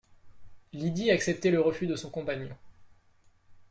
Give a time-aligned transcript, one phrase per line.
[0.73, 2.49] Lydie acceptait le refus de son compagnon.